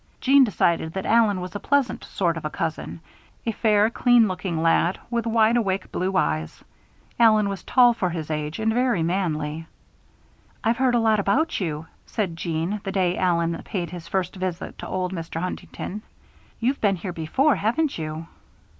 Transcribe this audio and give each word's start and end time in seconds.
Jeanne 0.19 0.43
decided 0.43 0.93
that 0.93 1.05
Allen 1.05 1.41
was 1.41 1.53
a 1.55 1.59
pleasant 1.59 2.03
"sort 2.03 2.35
of 2.35 2.43
a 2.43 2.49
cousin." 2.49 2.99
A 3.45 3.51
fair, 3.51 3.87
clean 3.91 4.27
looking 4.27 4.63
lad 4.63 4.97
with 5.11 5.27
wide 5.27 5.57
awake 5.57 5.91
blue 5.91 6.17
eyes, 6.17 6.63
Allen 7.19 7.47
was 7.47 7.61
tall 7.63 7.93
for 7.93 8.09
his 8.09 8.31
age 8.31 8.57
and 8.57 8.73
very 8.73 9.03
manly. 9.03 9.67
"I've 10.63 10.77
heard 10.77 10.95
a 10.95 10.99
lot 10.99 11.19
about 11.19 11.59
you," 11.59 11.85
said 12.07 12.35
Jeanne, 12.35 12.81
the 12.83 12.91
day 12.91 13.15
Allen 13.15 13.55
paid 13.63 13.91
his 13.91 14.07
first 14.07 14.35
visit 14.35 14.79
to 14.79 14.87
old 14.87 15.13
Mr. 15.13 15.39
Huntington. 15.39 16.01
"You've 16.59 16.81
been 16.81 16.95
here 16.95 17.13
before, 17.13 17.55
haven't 17.57 17.95
you?" 17.99 18.25